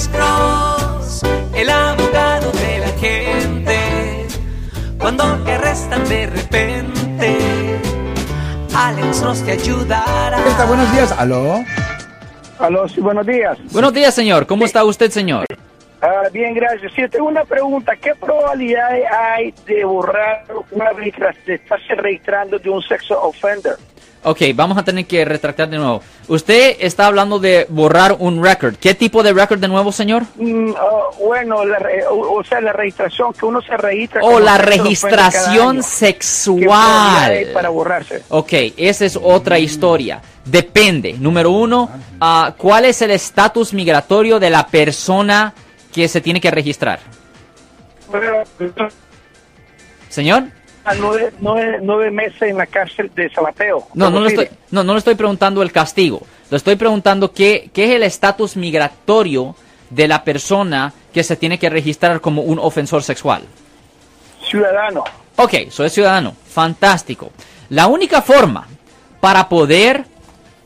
Alex 0.00 0.08
Cross, 0.16 1.22
el 1.54 1.68
abogado 1.68 2.50
de 2.52 2.78
la 2.78 2.88
gente. 2.98 4.26
Cuando 4.98 5.24
te 5.44 5.52
arrestan 5.52 6.08
de 6.08 6.26
repente, 6.26 7.38
Alex 8.74 9.20
Cross 9.20 9.44
te 9.44 9.52
ayudará. 9.52 10.38
Está, 10.48 10.64
buenos 10.64 10.90
días. 10.92 11.12
¿Aló? 11.12 11.62
Aló, 12.58 12.88
sí, 12.88 13.02
buenos 13.02 13.26
días. 13.26 13.58
Buenos 13.72 13.92
días, 13.92 14.14
señor. 14.14 14.46
¿Cómo 14.46 14.64
está 14.64 14.82
usted, 14.84 15.10
señor? 15.10 15.44
Ah, 16.00 16.28
bien, 16.32 16.54
gracias. 16.54 16.92
Sí, 16.94 17.02
tengo 17.10 17.28
una 17.28 17.44
pregunta. 17.44 17.94
¿Qué 17.94 18.14
probabilidad 18.14 18.88
hay 19.12 19.52
de 19.66 19.84
borrar 19.84 20.46
una 20.70 20.92
registración, 20.92 21.44
de 21.44 21.54
estarse 21.56 21.94
registrando 21.96 22.58
de 22.58 22.70
un 22.70 22.80
sexo 22.80 23.20
offender? 23.20 23.76
Ok, 24.22 24.38
vamos 24.54 24.76
a 24.76 24.82
tener 24.84 25.06
que 25.06 25.24
retractar 25.24 25.70
de 25.70 25.78
nuevo. 25.78 26.02
Usted 26.28 26.76
está 26.80 27.06
hablando 27.06 27.38
de 27.38 27.66
borrar 27.70 28.16
un 28.18 28.44
record. 28.44 28.74
¿Qué 28.76 28.94
tipo 28.94 29.22
de 29.22 29.32
record 29.32 29.60
de 29.60 29.68
nuevo, 29.68 29.92
señor? 29.92 30.24
Mm, 30.36 30.72
ah, 30.76 31.00
bueno, 31.18 31.64
la 31.64 31.78
re- 31.78 32.06
o, 32.06 32.34
o 32.38 32.44
sea, 32.44 32.60
la 32.60 32.74
registración, 32.74 33.32
que 33.32 33.46
uno 33.46 33.62
se 33.62 33.74
registra. 33.78 34.20
O 34.22 34.26
como 34.26 34.40
la 34.40 34.58
registración 34.58 35.78
año. 35.78 35.82
¿Qué 35.82 36.16
probabilidad 36.66 37.24
hay 37.24 37.34
sexual. 37.38 37.46
para 37.54 37.68
borrarse? 37.70 38.22
Ok, 38.28 38.52
esa 38.76 39.06
es 39.06 39.18
otra 39.20 39.58
historia. 39.58 40.20
Depende. 40.44 41.14
Número 41.18 41.50
uno, 41.52 41.88
ah, 42.20 42.52
¿cuál 42.58 42.84
es 42.84 43.00
el 43.00 43.12
estatus 43.12 43.72
migratorio 43.72 44.38
de 44.38 44.50
la 44.50 44.66
persona 44.66 45.54
que 45.94 46.08
se 46.08 46.20
tiene 46.20 46.42
que 46.42 46.50
registrar? 46.50 47.00
Señor? 50.08 50.44
A 50.90 50.94
nueve, 50.94 51.32
nueve, 51.40 51.78
nueve 51.82 52.10
meses 52.10 52.42
en 52.42 52.56
la 52.56 52.66
cárcel 52.66 53.10
de 53.14 53.30
Sabateo. 53.30 53.86
No, 53.94 54.10
no 54.10 54.20
le 54.20 54.28
estoy, 54.28 54.48
no, 54.70 54.82
no 54.82 54.92
le 54.92 54.98
estoy 54.98 55.14
preguntando 55.14 55.62
el 55.62 55.72
castigo. 55.72 56.22
Le 56.50 56.56
estoy 56.56 56.76
preguntando 56.76 57.32
qué, 57.32 57.70
qué 57.72 57.84
es 57.84 57.90
el 57.90 58.02
estatus 58.02 58.56
migratorio 58.56 59.54
de 59.88 60.08
la 60.08 60.24
persona 60.24 60.92
que 61.12 61.22
se 61.22 61.36
tiene 61.36 61.58
que 61.58 61.70
registrar 61.70 62.20
como 62.20 62.42
un 62.42 62.58
ofensor 62.58 63.02
sexual. 63.02 63.42
Ciudadano. 64.48 65.04
Ok, 65.36 65.70
soy 65.70 65.90
ciudadano. 65.90 66.34
Fantástico. 66.48 67.30
La 67.68 67.86
única 67.86 68.20
forma 68.22 68.66
para 69.20 69.48
poder 69.48 70.04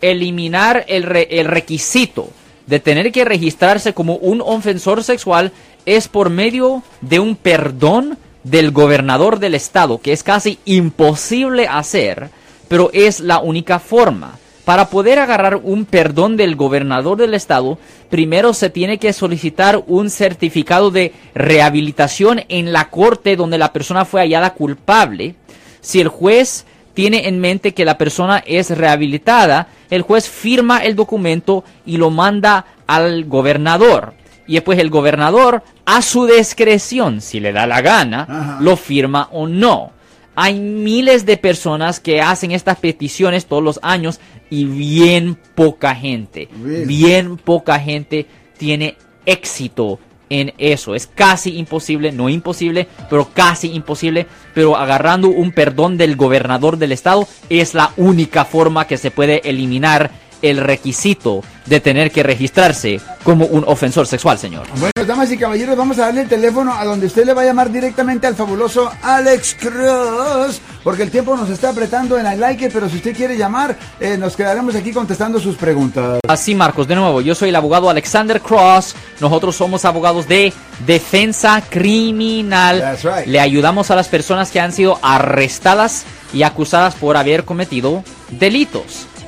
eliminar 0.00 0.84
el, 0.88 1.02
re- 1.02 1.28
el 1.30 1.46
requisito 1.46 2.28
de 2.66 2.80
tener 2.80 3.12
que 3.12 3.24
registrarse 3.24 3.92
como 3.92 4.16
un 4.16 4.40
ofensor 4.40 5.04
sexual 5.04 5.52
es 5.86 6.08
por 6.08 6.30
medio 6.30 6.82
de 7.02 7.20
un 7.20 7.36
perdón 7.36 8.16
del 8.44 8.70
gobernador 8.70 9.40
del 9.40 9.54
estado, 9.54 9.98
que 9.98 10.12
es 10.12 10.22
casi 10.22 10.58
imposible 10.64 11.66
hacer, 11.66 12.30
pero 12.68 12.90
es 12.92 13.20
la 13.20 13.40
única 13.40 13.78
forma. 13.78 14.38
Para 14.64 14.88
poder 14.88 15.18
agarrar 15.18 15.56
un 15.56 15.84
perdón 15.84 16.38
del 16.38 16.56
gobernador 16.56 17.18
del 17.18 17.34
estado, 17.34 17.78
primero 18.08 18.54
se 18.54 18.70
tiene 18.70 18.98
que 18.98 19.12
solicitar 19.12 19.82
un 19.86 20.08
certificado 20.08 20.90
de 20.90 21.12
rehabilitación 21.34 22.42
en 22.48 22.72
la 22.72 22.88
corte 22.88 23.36
donde 23.36 23.58
la 23.58 23.74
persona 23.74 24.06
fue 24.06 24.22
hallada 24.22 24.54
culpable. 24.54 25.34
Si 25.82 26.00
el 26.00 26.08
juez 26.08 26.64
tiene 26.94 27.28
en 27.28 27.40
mente 27.40 27.74
que 27.74 27.84
la 27.84 27.98
persona 27.98 28.42
es 28.46 28.70
rehabilitada, 28.70 29.68
el 29.90 30.00
juez 30.00 30.30
firma 30.30 30.78
el 30.78 30.96
documento 30.96 31.62
y 31.84 31.98
lo 31.98 32.08
manda 32.10 32.64
al 32.86 33.26
gobernador. 33.26 34.14
Y 34.46 34.54
después 34.54 34.78
el 34.78 34.90
gobernador, 34.90 35.62
a 35.84 36.02
su 36.02 36.26
discreción, 36.26 37.20
si 37.20 37.40
le 37.40 37.52
da 37.52 37.66
la 37.66 37.80
gana, 37.80 38.26
Ajá. 38.28 38.58
lo 38.60 38.76
firma 38.76 39.28
o 39.32 39.46
no. 39.46 39.92
Hay 40.36 40.58
miles 40.58 41.24
de 41.26 41.36
personas 41.36 42.00
que 42.00 42.20
hacen 42.20 42.50
estas 42.50 42.78
peticiones 42.78 43.46
todos 43.46 43.62
los 43.62 43.80
años 43.82 44.20
y 44.50 44.64
bien 44.64 45.38
poca 45.54 45.94
gente, 45.94 46.48
bien 46.52 47.36
poca 47.36 47.78
gente 47.78 48.26
tiene 48.58 48.96
éxito 49.26 49.98
en 50.30 50.52
eso. 50.58 50.94
Es 50.94 51.06
casi 51.06 51.56
imposible, 51.56 52.10
no 52.10 52.28
imposible, 52.28 52.88
pero 53.08 53.28
casi 53.32 53.72
imposible. 53.72 54.26
Pero 54.54 54.76
agarrando 54.76 55.28
un 55.28 55.52
perdón 55.52 55.96
del 55.96 56.16
gobernador 56.16 56.78
del 56.78 56.92
estado 56.92 57.28
es 57.48 57.74
la 57.74 57.92
única 57.96 58.44
forma 58.44 58.86
que 58.86 58.96
se 58.96 59.10
puede 59.10 59.48
eliminar 59.48 60.10
el 60.44 60.58
requisito 60.58 61.42
de 61.64 61.80
tener 61.80 62.10
que 62.10 62.22
registrarse 62.22 63.00
como 63.22 63.46
un 63.46 63.64
ofensor 63.66 64.06
sexual, 64.06 64.38
señor. 64.38 64.66
Bueno, 64.76 64.92
damas 65.06 65.32
y 65.32 65.38
caballeros, 65.38 65.74
vamos 65.74 65.98
a 65.98 66.02
darle 66.02 66.22
el 66.22 66.28
teléfono 66.28 66.74
a 66.74 66.84
donde 66.84 67.06
usted 67.06 67.24
le 67.24 67.32
va 67.32 67.40
a 67.40 67.46
llamar 67.46 67.72
directamente 67.72 68.26
al 68.26 68.34
fabuloso 68.34 68.90
Alex 69.02 69.56
Cross, 69.58 70.60
porque 70.82 71.02
el 71.02 71.10
tiempo 71.10 71.34
nos 71.34 71.48
está 71.48 71.70
apretando 71.70 72.18
en 72.18 72.26
el 72.26 72.38
like, 72.38 72.68
pero 72.68 72.90
si 72.90 72.96
usted 72.96 73.16
quiere 73.16 73.38
llamar, 73.38 73.78
eh, 73.98 74.18
nos 74.18 74.36
quedaremos 74.36 74.74
aquí 74.74 74.92
contestando 74.92 75.40
sus 75.40 75.56
preguntas. 75.56 76.20
Así, 76.28 76.54
Marcos, 76.54 76.86
de 76.86 76.96
nuevo, 76.96 77.22
yo 77.22 77.34
soy 77.34 77.48
el 77.48 77.56
abogado 77.56 77.88
Alexander 77.88 78.42
Cross. 78.42 78.94
Nosotros 79.20 79.56
somos 79.56 79.86
abogados 79.86 80.28
de 80.28 80.52
defensa 80.86 81.62
criminal. 81.70 82.80
That's 82.80 83.04
right. 83.04 83.26
Le 83.26 83.40
ayudamos 83.40 83.90
a 83.90 83.96
las 83.96 84.08
personas 84.08 84.50
que 84.50 84.60
han 84.60 84.72
sido 84.72 84.98
arrestadas 85.00 86.04
y 86.34 86.42
acusadas 86.42 86.94
por 86.96 87.16
haber 87.16 87.44
cometido 87.44 88.04
delitos. 88.30 89.06